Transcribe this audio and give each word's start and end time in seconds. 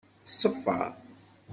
Tṣeffer. 0.25 0.83